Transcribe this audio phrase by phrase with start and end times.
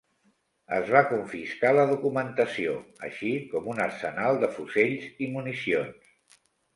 [0.75, 2.73] Es va confiscar la documentació,
[3.07, 6.41] així com un arsenal de fusells i municions.